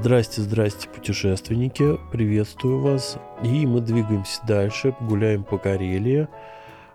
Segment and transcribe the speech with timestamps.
[0.00, 3.18] Здрасте, здрасте, путешественники, приветствую вас.
[3.42, 6.28] И мы двигаемся дальше, гуляем по Карелии.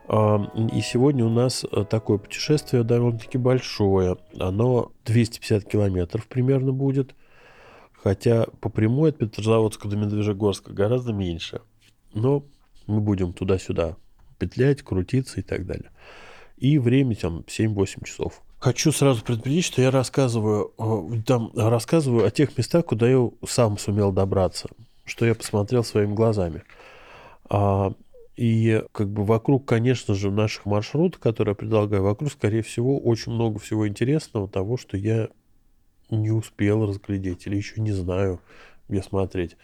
[0.08, 4.16] А, и сегодня у нас э, такое путешествие довольно-таки большое.
[4.40, 7.14] Оно 250 километров примерно будет.
[7.92, 11.60] Хотя по прямой от Петрозаводска до Медвежьегорска гораздо меньше.
[12.14, 12.46] Но
[12.88, 13.98] мы будем туда-сюда
[14.40, 15.92] петлять, крутиться и так далее.
[16.56, 18.42] И время там 7-8 часов.
[18.64, 23.78] Хочу сразу предупредить, что я рассказываю, э, там, рассказываю о тех местах, куда я сам
[23.78, 24.70] сумел добраться,
[25.04, 26.64] что я посмотрел своими глазами.
[27.50, 27.94] А,
[28.38, 33.34] и как бы вокруг, конечно же, наших маршрутов, которые я предлагаю, вокруг, скорее всего, очень
[33.34, 35.28] много всего интересного, того, что я
[36.10, 38.40] не успел разглядеть или еще не знаю,
[38.88, 39.58] где смотреть.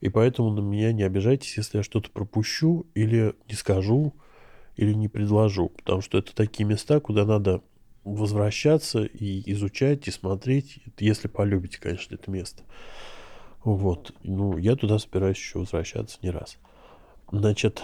[0.00, 4.12] И поэтому на меня не обижайтесь, если я что-то пропущу или не скажу,
[4.74, 5.68] или не предложу.
[5.68, 7.62] Потому что это такие места, куда надо
[8.04, 12.62] возвращаться и изучать, и смотреть, если полюбите, конечно, это место.
[13.64, 14.14] Вот.
[14.22, 16.58] Ну, я туда собираюсь еще возвращаться не раз.
[17.30, 17.82] Значит,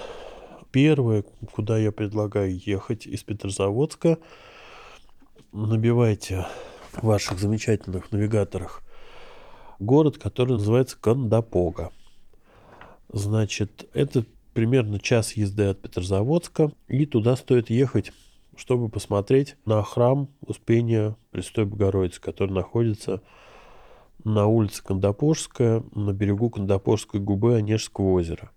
[0.71, 4.19] первое, куда я предлагаю ехать из Петрозаводска,
[5.53, 6.47] набивайте
[6.93, 8.83] в ваших замечательных навигаторах
[9.79, 11.93] город, который называется Кандапога.
[13.13, 18.13] Значит, это примерно час езды от Петрозаводска, и туда стоит ехать
[18.57, 23.23] чтобы посмотреть на храм Успения Престой Богородицы, который находится
[24.25, 28.51] на улице Кандапорская, на берегу Кандапорской губы Онежского озера.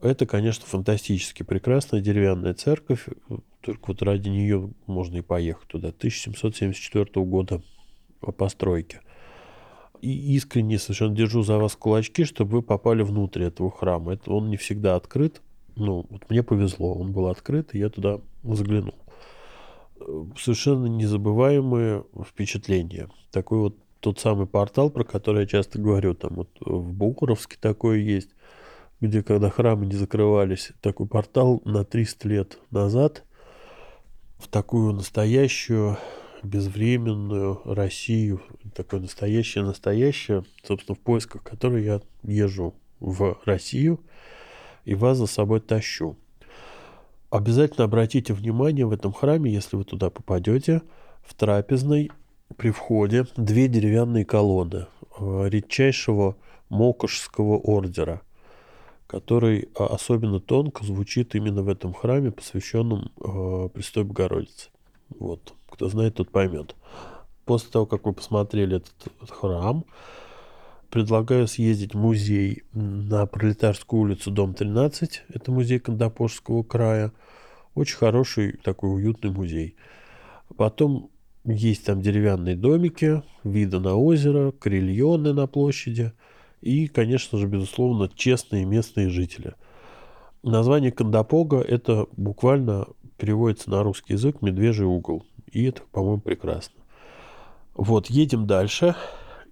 [0.00, 3.06] Это, конечно, фантастически прекрасная деревянная церковь,
[3.62, 5.88] только вот ради нее можно и поехать туда.
[5.88, 7.62] 1774 года
[8.20, 9.00] по постройке.
[10.02, 14.12] И искренне совершенно держу за вас кулачки, чтобы вы попали внутрь этого храма.
[14.12, 15.40] Это он не всегда открыт,
[15.76, 18.20] ну, вот мне повезло, он был открыт, и я туда
[18.54, 18.94] заглянул.
[20.38, 23.08] Совершенно незабываемые впечатления.
[23.30, 27.98] Такой вот тот самый портал, про который я часто говорю, там вот в Бухаровске такое
[27.98, 28.30] есть,
[29.00, 33.24] где когда храмы не закрывались, такой портал на 300 лет назад
[34.38, 35.96] в такую настоящую
[36.42, 38.42] безвременную Россию,
[38.74, 44.00] такое настоящее-настоящее, собственно, в поисках которой я езжу в Россию–
[44.86, 46.16] и вас за собой тащу.
[47.30, 50.82] Обязательно обратите внимание в этом храме, если вы туда попадете,
[51.22, 52.10] в трапезной
[52.56, 54.86] при входе две деревянные колонны
[55.18, 56.36] э, редчайшего
[56.68, 58.22] Мокошского ордера,
[59.06, 64.70] который а, особенно тонко звучит именно в этом храме, посвященном э, Престой Богородице.
[65.18, 65.54] Вот.
[65.68, 66.74] Кто знает, тот поймет.
[67.44, 69.84] После того, как вы посмотрели этот храм,
[70.96, 75.24] предлагаю съездить в музей на Пролетарскую улицу, дом 13.
[75.28, 77.12] Это музей Кандапорского края.
[77.74, 79.76] Очень хороший, такой уютный музей.
[80.56, 81.10] Потом
[81.44, 86.14] есть там деревянные домики, виды на озеро, крильоны на площади
[86.62, 89.52] и, конечно же, безусловно, честные местные жители.
[90.42, 92.86] Название Кандапога– это буквально
[93.18, 95.26] переводится на русский язык «медвежий угол».
[95.52, 96.80] И это, по-моему, прекрасно.
[97.74, 98.96] Вот, едем дальше.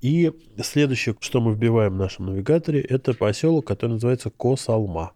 [0.04, 0.30] И
[0.62, 5.12] следующее, что мы вбиваем в нашем навигаторе, это поселок, который называется Косалма.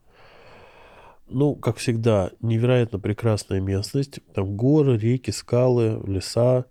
[1.29, 4.21] Ну, как всегда, невероятно прекрасная местность.
[4.33, 6.65] Там горы, реки, скалы, леса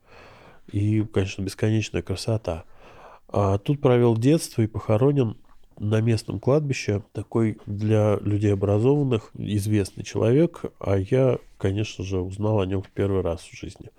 [0.72, 2.64] и, конечно, бесконечная красота.
[3.28, 5.38] А тут провел детство и похоронен
[5.78, 12.66] на местном кладбище такой для людей образованных известный человек, а я, конечно же, узнал о
[12.66, 13.92] нем в первый раз в жизни.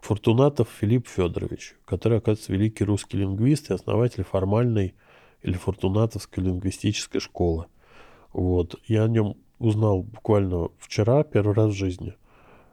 [0.00, 4.94] Фортунатов Филипп Федорович, который, оказывается, великий русский лингвист и основатель формальной
[5.42, 7.66] или фортунатовской лингвистической школы.
[8.32, 8.76] Вот.
[8.86, 12.14] Я о нем узнал буквально вчера, первый раз в жизни.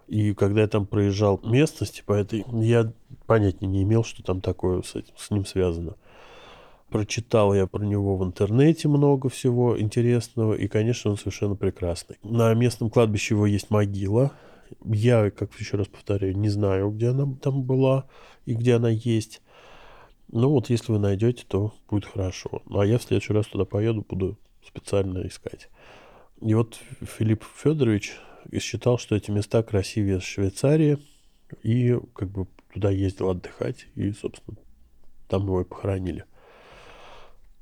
[0.07, 2.91] И когда я там проезжал местности по этой, я
[3.25, 5.95] понятия не имел, что там такое с, этим, с ним связано.
[6.89, 12.17] Прочитал я про него в интернете много всего интересного, и, конечно, он совершенно прекрасный.
[12.23, 14.31] На местном кладбище его есть могила,
[14.85, 18.05] я, как еще раз повторяю, не знаю, где она там была
[18.45, 19.41] и где она есть.
[20.29, 22.61] Ну вот, если вы найдете, то будет хорошо.
[22.65, 25.69] Ну, а я в следующий раз туда поеду, буду специально искать.
[26.41, 28.17] И вот Филипп Федорович
[28.59, 30.97] считал, что эти места красивее Швейцарии,
[31.63, 34.57] и как бы туда ездил отдыхать, и, собственно,
[35.27, 36.25] там его и похоронили.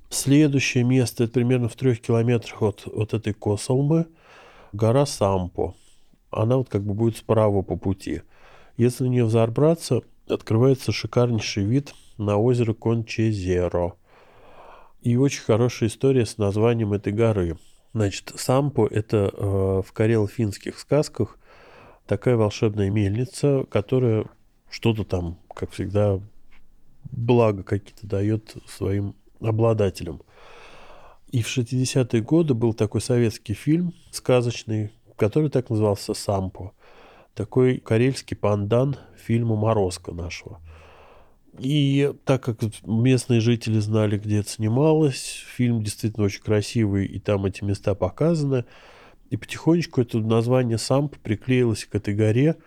[0.09, 4.07] Следующее место, это примерно в трех километрах от, от этой Косолмы,
[4.73, 5.75] гора Сампо.
[6.35, 8.21] Она вот как бы будет справа по пути.
[8.77, 13.93] Если на нее взобраться, открывается шикарнейший вид на озеро Кончезеро.
[15.01, 17.57] И очень хорошая история с названием этой горы.
[17.93, 21.37] Значит, Сампо– это э, в карело-финских сказках
[22.05, 24.25] такая волшебная мельница, которая
[24.69, 26.19] что-то там, как всегда,
[27.11, 30.21] благо какие-то дает своим обладателям.
[31.31, 36.73] И в 60-е годы был такой советский фильм сказочный, который так назывался «Сампо».
[37.33, 40.61] Такой карельский пандан фильму «Морозко» нашего.
[41.59, 47.45] И так как местные жители знали, где это снималось, фильм действительно очень красивый, и там
[47.45, 48.65] эти места показаны,
[49.29, 52.57] и потихонечку это название «Сампо» приклеилось к этой горе,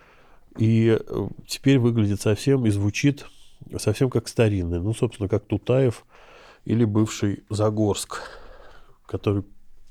[0.57, 3.25] и э, теперь выглядит совсем и звучит
[3.77, 4.79] совсем как старинный.
[4.79, 6.05] Ну, собственно, как Тутаев
[6.65, 8.21] или бывший Загорск,
[9.05, 9.43] который,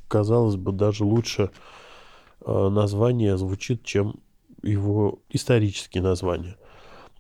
[0.08, 1.50] казалось бы, даже лучше
[2.48, 4.16] название звучит, чем
[4.62, 6.56] его исторические названия.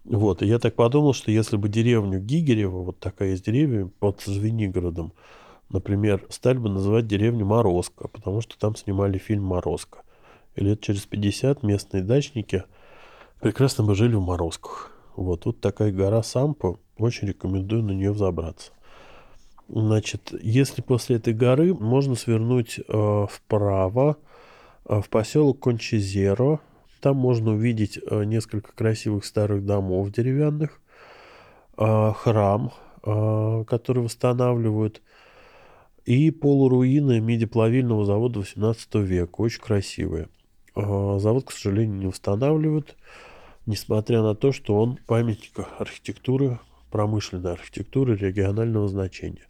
[0.04, 4.22] Вот, и я так подумал, что если бы деревню Гигерева, вот такая есть деревня под
[4.22, 5.12] Звенигородом,
[5.68, 10.02] например, стали бы называть деревню Морозко, потому что там снимали фильм «Морозко».
[10.56, 12.64] И лет через 50 местные дачники
[13.40, 14.92] прекрасно бы жили в Морозках.
[15.14, 18.72] Вот, тут такая гора Сампо, очень рекомендую на нее взобраться.
[19.68, 24.27] Значит, если после этой горы можно свернуть э, вправо э,
[24.88, 26.60] в поселок Кончезеро.
[27.00, 30.80] Там можно увидеть э, несколько красивых старых домов деревянных,
[31.76, 32.72] э, храм,
[33.04, 35.02] э, который восстанавливают,
[36.04, 40.28] и полуруины медиплавильного завода 18 века, очень красивые.
[40.74, 42.96] Завод, к сожалению, не восстанавливают,
[43.66, 49.48] несмотря на то, что он памятник архитектуры, промышленной архитектуры регионального значения.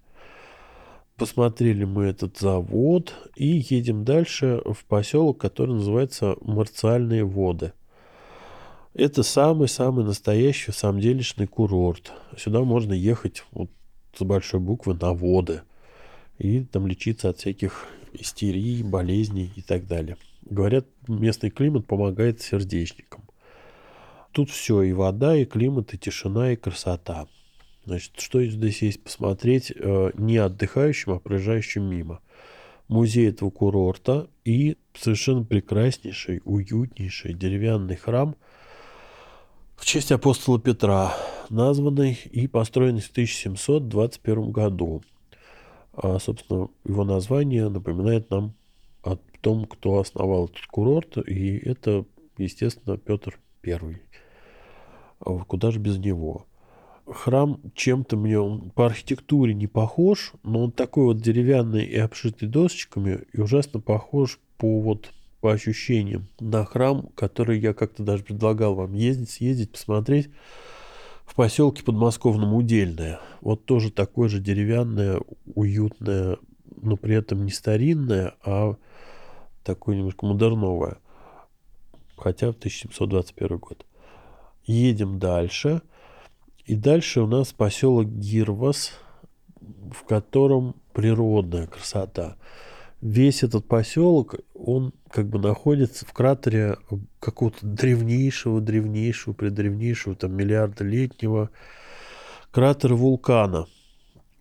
[1.18, 7.72] Посмотрели мы этот завод и едем дальше в поселок, который называется Марциальные воды.
[8.94, 12.12] Это самый-самый настоящий самделишный курорт.
[12.36, 13.68] Сюда можно ехать вот
[14.16, 15.62] с большой буквы на воды
[16.38, 20.16] и там лечиться от всяких истерий, болезней и так далее.
[20.42, 23.24] Говорят, местный климат помогает сердечникам.
[24.30, 27.26] Тут все, и вода, и климат, и тишина, и красота.
[27.88, 32.20] Значит, что здесь есть посмотреть э, не отдыхающим, а проезжающим мимо?
[32.86, 38.36] Музей этого курорта и совершенно прекраснейший, уютнейший деревянный храм
[39.74, 41.16] в честь апостола Петра,
[41.48, 45.02] названный и построенный в 1721 году.
[45.94, 48.52] А, собственно, его название напоминает нам
[49.02, 52.04] о том, кто основал этот курорт, и это,
[52.36, 54.02] естественно, Петр I.
[55.20, 56.47] А куда же без него?
[57.12, 62.48] Храм чем-то мне он по архитектуре не похож, но он такой вот деревянный и обшитый
[62.48, 65.10] досочками и ужасно похож по вот
[65.40, 70.30] по ощущениям на храм, который я как-то даже предлагал вам ездить, съездить, посмотреть
[71.24, 73.20] в поселке подмосковном Удельное.
[73.40, 75.20] Вот тоже такое же деревянное,
[75.54, 76.38] уютное,
[76.80, 78.74] но при этом не старинное, а
[79.62, 80.98] такое немножко модерновое.
[82.16, 83.86] Хотя в 1721 год.
[84.64, 85.82] Едем дальше–
[86.68, 88.92] и дальше у нас поселок Гирвас,
[89.90, 92.36] в котором природная красота.
[93.00, 96.76] Весь этот поселок, он как бы находится в кратере
[97.20, 101.48] какого-то древнейшего, древнейшего, предревнейшего, там миллиарда летнего
[102.50, 103.66] кратера вулкана.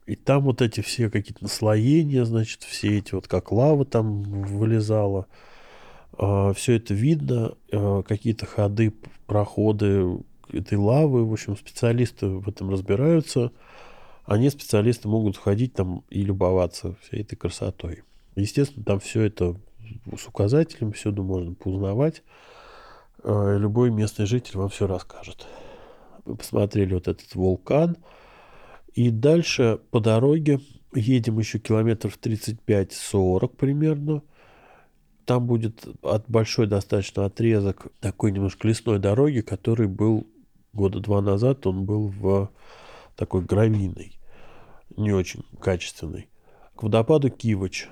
[0.06, 5.28] И там вот эти все какие-то наслоения, значит, все эти вот как лава там вылезала.
[6.18, 8.94] А, все это видно, а, какие-то ходы,
[9.28, 10.20] проходы,
[10.52, 13.52] этой лавы, в общем, специалисты в этом разбираются.
[14.26, 18.04] Они, специалисты, могут ходить там и любоваться всей этой красотой.
[18.36, 19.56] Естественно, там все это
[20.18, 22.24] с указателем, всюду можно поузнавать.
[23.24, 25.48] А, любой местный житель вам все расскажет.
[26.26, 27.98] Мы посмотрели вот этот вулкан.
[28.94, 30.60] И дальше по дороге
[30.94, 34.24] едем еще километров 35-40 примерно.
[35.26, 40.26] Там будет от большой достаточно отрезок такой немножко лесной дороги, который был
[40.78, 42.50] года два назад он был в
[43.16, 44.18] такой гравийной,
[44.96, 46.30] не очень качественной.
[46.76, 47.88] К водопаду Кивоч.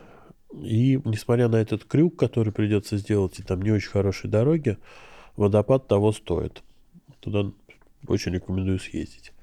[0.53, 4.77] И несмотря на этот крюк, который придется сделать, и там не очень хорошие дороги,
[5.35, 6.63] водопад того стоит.
[7.19, 7.51] Туда
[8.07, 9.33] очень рекомендую съездить.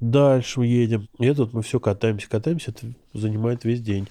[0.00, 1.08] Дальше мы едем.
[1.18, 2.70] И тут мы все катаемся, катаемся.
[2.70, 4.08] Это занимает весь день.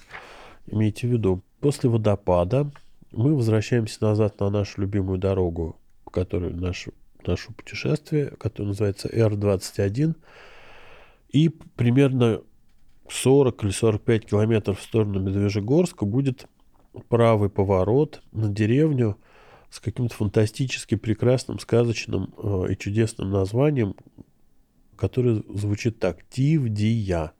[0.66, 1.42] Имейте в виду.
[1.60, 2.70] После водопада
[3.10, 6.88] мы возвращаемся назад на нашу любимую дорогу, по которой наш
[7.26, 10.14] наше путешествие, которое называется R21.
[11.30, 12.42] И примерно
[13.08, 16.46] 40 или 45 километров в сторону Медвежьегорска будет
[17.08, 19.18] правый поворот на деревню
[19.70, 23.96] с каким-то фантастически прекрасным, сказочным э, и чудесным названием,
[24.96, 26.18] которое звучит так.
[26.28, 27.32] Тивдия.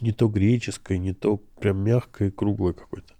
[0.00, 3.14] Не то греческое, не то прям мягкое и круглое какое-то.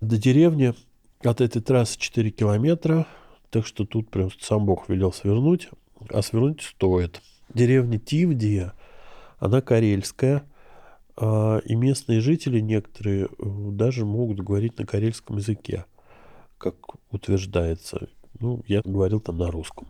[0.00, 0.74] До деревни
[1.22, 3.06] от этой трассы 4 километра,
[3.50, 5.68] так что тут прям сам Бог велел свернуть,
[6.10, 7.22] а свернуть стоит.
[7.52, 8.74] Деревня Тивдия,
[9.38, 10.44] она карельская,
[11.16, 15.86] а, и местные жители некоторые э, даже могут говорить на карельском языке,
[16.58, 16.76] как
[17.10, 18.08] утверждается.
[18.38, 19.88] Ну, я говорил там на русском.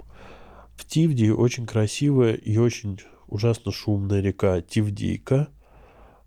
[0.77, 5.49] В Тивдии очень красивая и очень ужасно шумная река Тивдийка.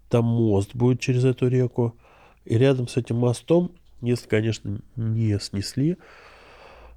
[0.10, 1.98] Там мост будет через эту реку.
[2.46, 3.72] И рядом с этим мостом,
[4.02, 5.98] если, конечно, не снесли,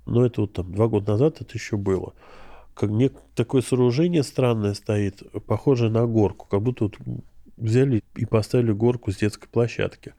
[0.06, 2.14] но это вот там два года назад это еще было,
[2.74, 6.96] как не, такое сооружение странное стоит, похожее на горку, как будто вот
[7.56, 10.14] взяли и поставили горку с детской площадки.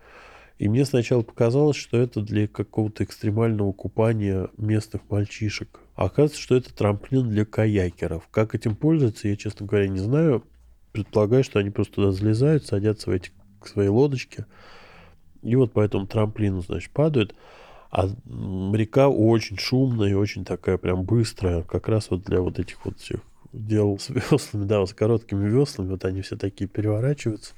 [0.58, 5.82] И мне сначала показалось, что это для какого-то экстремального купания местных мальчишек.
[5.96, 8.28] А оказывается, что это трамплин для каякеров.
[8.32, 10.44] Как этим пользоваться, я, честно говоря, не знаю.
[10.94, 13.32] Предполагаю, что они просто туда залезают, садятся в эти
[13.66, 14.46] свои лодочки.
[15.42, 17.36] И вот по этому трамплину, значит, падают.
[17.96, 18.10] А
[18.74, 21.62] река очень шумная и очень такая прям быстрая.
[21.64, 23.22] Как раз вот для вот этих вот всех
[23.54, 27.54] делал с веслами, да, с короткими веслами, вот они все такие переворачиваются.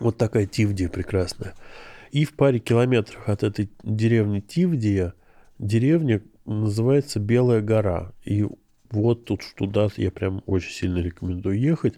[0.00, 1.52] Вот такая Тивдия прекрасная.
[2.12, 5.12] И в паре километрах от этой деревни Тивдия
[5.58, 8.12] деревня называется Белая гора.
[8.24, 8.46] И
[8.90, 11.96] вот тут туда я прям очень сильно рекомендую ехать.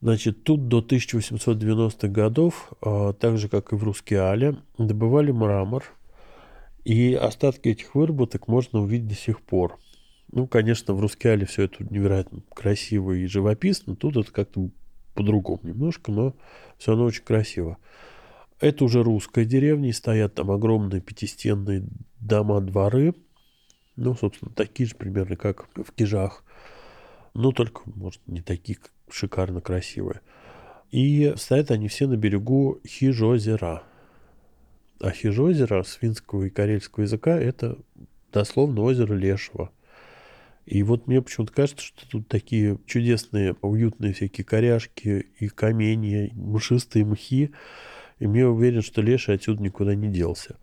[0.00, 5.84] Значит, тут до 1890-х годов, а, так же как и в Рускеале, добывали мрамор.
[6.84, 9.78] И остатки этих выработок можно увидеть до сих пор.
[10.30, 13.96] Ну, конечно, в Рускеале все это невероятно красиво и живописно.
[13.96, 14.70] Тут это как-то
[15.14, 16.34] по-другому немножко, но
[16.78, 17.78] все равно очень красиво.
[18.60, 21.84] Это уже русская деревня, и стоят там огромные пятистенные
[22.20, 23.14] дома-дворы.
[23.96, 26.44] Ну, собственно, такие же примерно, как в Кижах.
[27.34, 28.78] Ну, только, может, не такие
[29.10, 30.20] шикарно красивые.
[30.90, 33.82] И стоят они все на берегу Хижозера.
[35.00, 37.78] А Хижозеро с финского и карельского языка это
[38.32, 39.70] дословно озеро Лешего.
[40.66, 47.06] И вот мне почему-то кажется, что тут такие чудесные, уютные всякие коряшки и каменья, мшистые
[47.06, 47.52] мхи.
[48.18, 50.56] И мне уверен, что леший отсюда никуда не делся.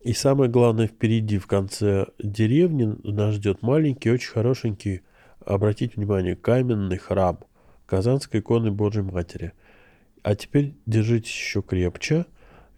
[0.00, 5.02] И самое главное, впереди, в конце деревни, нас ждет маленький, очень хорошенький,
[5.44, 7.38] обратите внимание, каменный храм
[7.86, 9.52] Казанской иконы Божьей Матери.
[10.22, 12.26] А теперь держитесь еще крепче.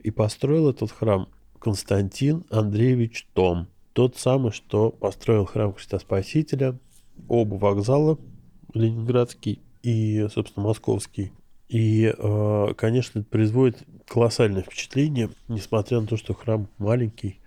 [0.00, 6.76] И построил этот храм Константин Андреевич Том– тот самый, что построил храм Христа Спасителя,
[7.28, 8.18] оба вокзала,
[8.74, 11.32] Ленинградский и, собственно, Московский.
[11.68, 17.38] И, э, конечно, это производит колоссальное впечатление, несмотря на то, что храм маленький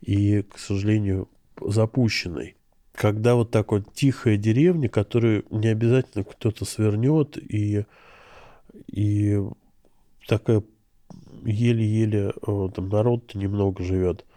[0.00, 1.28] и, к сожалению,
[1.60, 2.55] запущенный.
[2.96, 7.84] Когда вот так вот тихая деревня, которую не обязательно кто-то свернет, и,
[8.88, 9.40] и
[10.26, 10.62] такая
[11.44, 14.24] еле-еле э, там народ-то немного живет–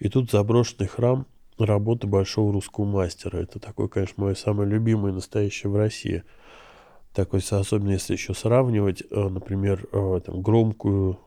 [0.00, 1.26] и тут заброшенный храм
[1.58, 3.36] работы большого русского мастера.
[3.36, 6.24] Это такой, конечно, мой самый любимый настоящий в России.
[7.12, 11.18] Такой, особенно если еще сравнивать, э, например, э, там, громкую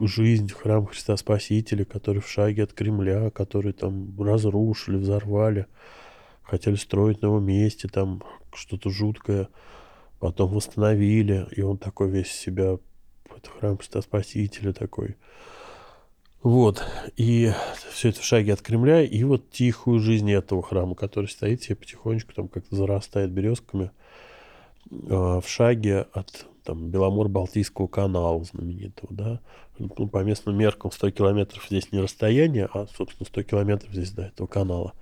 [0.00, 5.66] жизнь храм Христа Спасителя, который в шаге от Кремля, который там разрушили, взорвали,
[6.42, 8.22] хотели строить на новом месте, там
[8.54, 9.48] что-то жуткое,
[10.18, 12.78] потом восстановили, и он такой весь себя,
[13.34, 15.16] это храм Христа Спасителя такой,
[16.46, 16.84] вот.
[17.16, 17.52] И
[17.90, 19.02] все это в шаге от Кремля.
[19.02, 23.90] И вот тихую жизнь этого храма, который стоит себе потихонечку, там как-то зарастает березками.
[24.90, 29.40] Э, в шаге от там, Беломор-Балтийского канала знаменитого, да.
[29.78, 34.22] Ну, по местным меркам 100 километров здесь не расстояние, а, собственно, 100 километров здесь до
[34.22, 34.92] этого канала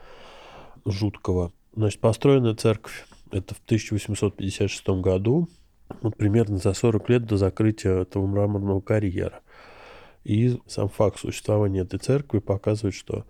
[0.85, 1.53] жуткого.
[1.75, 5.49] Значит, построена церковь это в 1856 году,
[6.03, 9.41] вот примерно за 40 лет до закрытия этого мраморного карьера.
[10.25, 13.25] И сам факт существования этой церкви показывает, что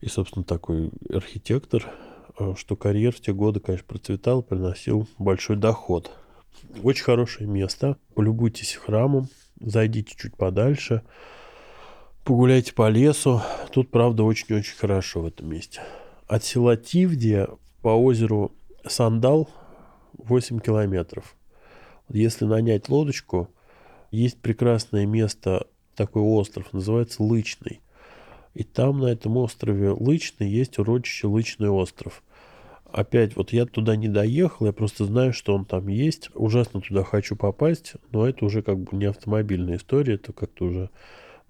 [0.00, 1.84] и, собственно, такой архитектор,
[2.38, 6.12] э, что карьер в те годы, конечно, процветал, приносил большой доход.
[6.82, 7.96] Очень хорошее место.
[8.14, 9.28] Полюбуйтесь храмом,
[9.60, 11.02] зайдите чуть подальше,
[12.24, 13.42] погуляйте по лесу.
[13.72, 15.80] Тут, правда, очень-очень хорошо в этом месте.
[16.26, 17.48] От села Тивдия
[17.82, 18.52] по озеру
[18.86, 19.48] Сандал
[20.18, 21.34] 8 километров.
[22.08, 23.48] Если нанять лодочку,
[24.10, 27.80] есть прекрасное место такой остров, называется Лычный.
[28.54, 32.22] И там, на этом острове Лычный, есть урочище Лычный остров.
[32.90, 36.30] Опять, вот я туда не доехал, я просто знаю, что он там есть.
[36.34, 40.90] Ужасно туда хочу попасть, но это уже как бы не автомобильная история, это как-то уже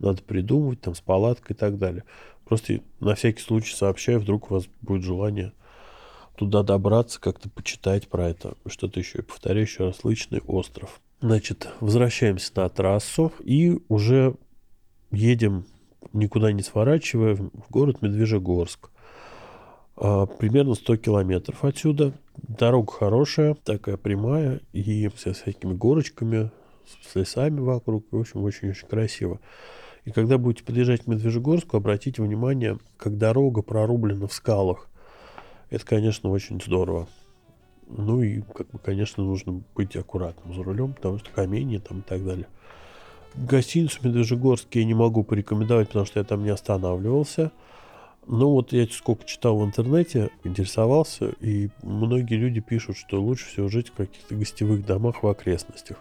[0.00, 2.04] надо придумывать, там, с палаткой и так далее.
[2.45, 5.52] Просто на всякий случай сообщаю, вдруг у вас будет желание
[6.37, 8.54] туда добраться, как-то почитать про это.
[8.66, 9.18] Что-то еще.
[9.18, 11.00] И повторяю еще раз, Лычный остров.
[11.21, 14.37] Значит, возвращаемся на трассу и уже
[15.11, 15.66] едем,
[16.12, 18.90] никуда не сворачивая, в город Медвежьегорск.
[20.00, 22.12] А, примерно 100 километров отсюда.
[22.36, 26.50] Дорога хорошая, такая прямая и со всякими горочками,
[26.86, 28.06] с лесами вокруг.
[28.10, 29.40] В общем, очень-очень красиво.
[30.04, 34.88] И когда будете подъезжать к Медвежьегорску, обратите внимание, как дорога прорублена в скалах.
[35.70, 37.08] Это, конечно, очень здорово.
[37.88, 42.02] Ну и, как бы, конечно, нужно быть аккуратным за рулем, потому что камни там и
[42.02, 42.46] так далее.
[43.34, 47.50] Гостиницу Медвежьегорск я не могу порекомендовать, потому что я там не останавливался.
[48.30, 53.68] Ну вот я сколько читал в интернете, интересовался, и многие люди пишут, что лучше всего
[53.68, 55.97] жить в каких-то гостевых домах в окрестностях.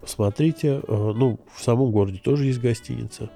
[0.00, 3.30] Посмотрите, э, ну, в самом городе тоже есть гостиница.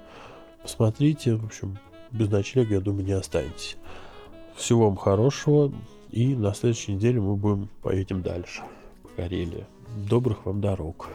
[0.61, 1.79] Посмотрите, в общем,
[2.11, 3.77] без ночлега, я думаю, не останетесь.
[4.53, 5.71] Всего вам хорошего,
[6.11, 8.63] и на следующей неделе мы будем поедем дальше
[9.01, 9.65] по Карелии.
[10.09, 11.07] Добрых вам дорог.